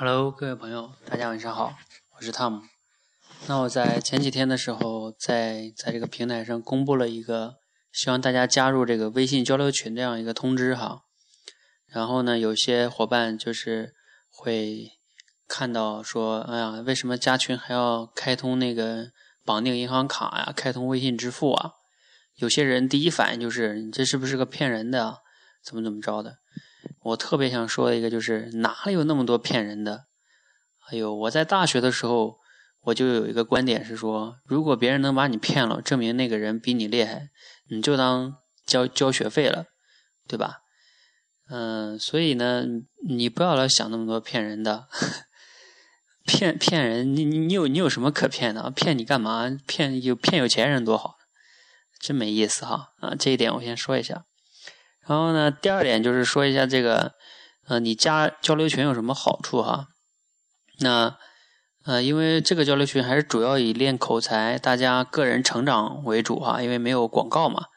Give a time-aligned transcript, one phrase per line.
[0.00, 1.74] Hello，各位朋友，大家晚上好，
[2.14, 2.62] 我是汤姆。
[3.48, 7.56] 那我在前几天的时候，在在这个平台上公布了一个
[7.90, 11.00] 希望大家加入这个微信交流群这样一个通知哈。
[11.88, 13.92] 然后呢，有些伙伴就是
[14.30, 14.92] 会
[15.48, 19.10] 看到说，哎呀，为什么加群还要开通那个
[19.44, 21.72] 绑定银行卡呀，开通微信支付啊？
[22.36, 25.16] 有些人第一反应就是你这是不是个骗人的？
[25.64, 26.36] 怎么怎么着的？
[27.02, 30.06] 我特别想说一个，就是哪里有那么多骗人的？
[30.90, 32.38] 哎呦，我在大学的时候，
[32.82, 37.28] 我就有一个观点是说，如果别人能把你骗了，证明那个人比你厉害，
[37.68, 39.66] 你就当交交学费了，
[40.26, 40.60] 对吧？
[41.50, 42.64] 嗯，所以呢，
[43.06, 44.88] 你不要老想那么多骗人的，
[46.26, 48.70] 骗骗人，你你你有你有什么可骗的？
[48.70, 49.50] 骗你干嘛？
[49.66, 51.16] 骗有骗有钱人多好，
[52.00, 52.92] 真没意思哈！
[53.00, 54.24] 啊，这一点我先说一下。
[55.08, 57.14] 然后呢，第二点就是说一下这个，
[57.66, 59.88] 呃，你加交流群有什么好处哈？
[60.80, 61.16] 那，
[61.86, 67.68] 呃，因为这个交流群还是主要以练口才、大家个人成长为主哈，因为没有广告嘛，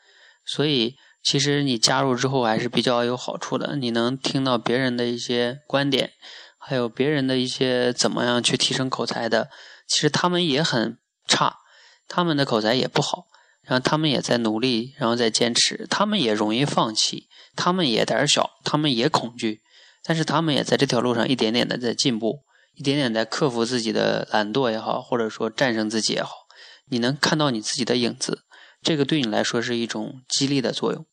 [0.45, 3.77] 所以其实你加入之后还是比较有好处的。
[3.77, 6.11] 你能听到别人的一些观点，
[6.57, 9.49] 还有别人的一些怎么样去提升口才的，
[9.87, 11.59] 其实他们也很差，
[12.09, 13.23] 他们的口才也不好。
[13.63, 15.85] 然后他们也在努力，然后在坚持。
[15.89, 19.61] 他们也容易放弃，他们也胆小，他们也恐惧。
[20.03, 26.31] 但是他们也在这条路上一点点的在进步，一点点在克服自己的懒惰也好，或者说战胜自己也好。
[26.89, 28.43] 你能看到你自己的影子，
[28.81, 31.05] 这个对你来说是一种激励的作用。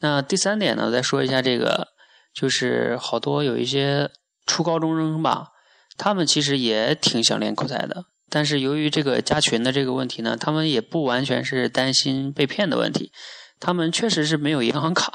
[0.00, 1.88] 那第三点呢，再说一下这个，
[2.34, 4.10] 就是好多有一些
[4.44, 5.50] 初高中生吧，
[5.96, 8.06] 他们其实也挺想练口才的。
[8.34, 13.12] 但是由于这个加群的这个问题呢，他们也不完全是担心被骗的问题，
[13.60, 15.12] 他们确实是没有银行卡，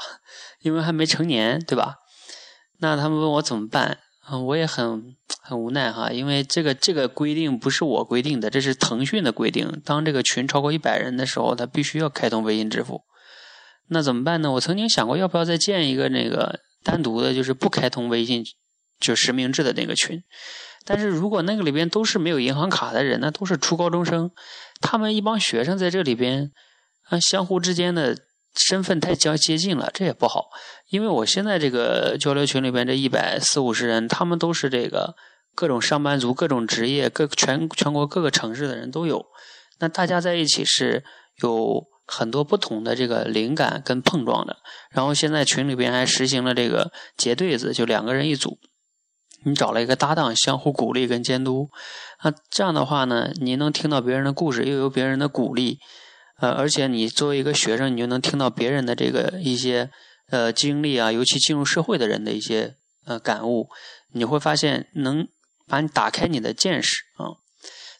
[0.62, 1.96] 因为还没成年，对吧？
[2.78, 3.98] 那他们问我怎么办？
[4.46, 9.82] 我也很很无奈哈，因为这个这个规定不是我规定的，这是腾讯的规定。
[9.84, 13.02] 当这个群超过一百人的时候，他必须要开通微信支付。
[13.88, 14.52] 那怎么办呢？
[14.52, 18.44] 我曾经想过要不要再建一个那个单独的，就是不开通微信
[19.00, 20.22] 就实名制的那个群。
[20.84, 24.30] 但是如果那个里边都是没有银行卡的人，那都是初高中生，
[24.80, 26.50] 他们一帮学生在这里边，
[27.08, 28.16] 啊，相互之间的
[28.56, 30.46] 身份太交接近了，这也不好。
[30.88, 35.14] 因为我现在这个交流群里边这一百四五十人，他们都是这个
[35.54, 39.26] 各种上班族、各种职业、各全全国各个城市的人都有。
[39.80, 41.04] 那大家在一起是
[41.42, 44.56] 有很多不同的这个灵感跟碰撞的。
[44.90, 48.58] 然后现在群里边还实行了这个结对子，就两个人一组。
[49.44, 51.70] 你找了一个搭档，相互鼓励跟监督，
[52.22, 55.78] 那这样的话呢，你能听到别人的故事，又有别人的鼓励，
[56.40, 59.90] 呃，而且你作为一个学生，你就能听到别人的这个一些
[60.30, 62.74] 呃经历啊，尤其进入社会的人的一些
[63.06, 63.68] 呃感悟，
[64.12, 65.28] 你会发现能
[65.66, 67.38] 把你打开你的见识啊。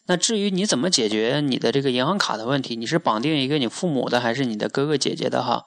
[0.07, 5.65] 那至于你怎么解决你的这个银行卡的问题，你是绑定一个你父母的，还是你的哥哥姐姐的哈？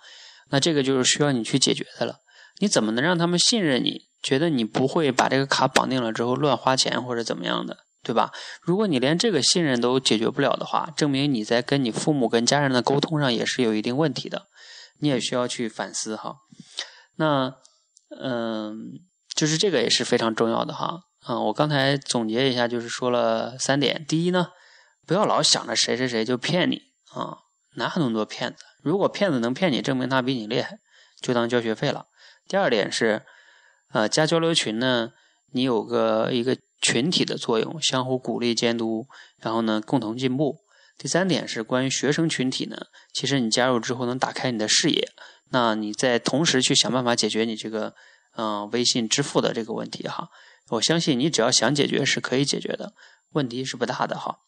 [0.51, 2.17] 那这个就是需要你去解决的了。
[2.59, 4.12] 你怎么能让他们信任你？
[4.23, 8.33] 觉得你不会把这个卡绑定了之后乱花钱或者怎么样的，对吧？
[8.61, 14.47] 如果你连这个信任都解决不了的话，证明你在跟你父母、跟家人的沟通上也是有一定问题的，
[15.01, 16.37] 你也需要去反思哈。
[17.17, 17.57] 那，
[18.21, 19.01] 嗯，
[19.35, 21.01] 就是这个也是非常重要的哈。
[21.29, 24.05] 嗯，我刚才总结一下，就是说了三点。
[24.07, 24.49] 第一呢，
[25.05, 26.81] 不要老想着谁谁谁就骗你
[27.13, 27.39] 啊，
[27.75, 28.65] 哪有那么多骗子？
[28.83, 30.79] 如果骗子能骗你，证明他比你厉害，
[31.21, 32.07] 就当交学费了。
[32.47, 33.23] 第二点是。
[33.93, 35.11] 呃，加交流群呢，
[35.53, 39.07] 你有个一个群体的作用，相互鼓励监督，
[39.39, 40.59] 然后呢，共同进步。
[40.99, 42.77] 第三点是关于学生群体呢，
[43.13, 45.09] 其实你加入之后能打开你的视野，
[45.51, 47.95] 那你在同时去想办法解决你这个
[48.37, 50.29] 嗯微信支付的这个问题哈。
[50.71, 52.95] 我相信你只要想解决是可以解决的，
[53.33, 54.39] 问题是不大的哈。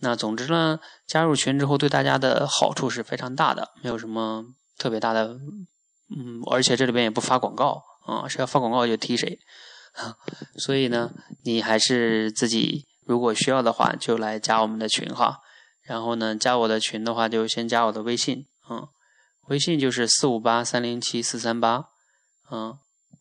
[0.00, 4.44] 那总之呢，加入群之后对大家的好处是非常大的，没有什么
[4.78, 5.38] 特别大的，
[6.14, 7.82] 嗯，而且这里边也不发广告。
[8.06, 9.38] 啊，谁要发广告就踢谁，
[10.58, 11.12] 所以呢，
[11.44, 15.40] 你还是自己如果需要的话，就来加我们的群哈。
[15.82, 18.88] 然后呢，加我的群的话，就先加我的微信，嗯，
[19.48, 21.84] 微信就是四五八三零七四三八，
[22.50, 22.76] 嗯，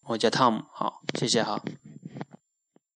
[0.06, 1.62] 我叫 Tom，，好，谢谢哈。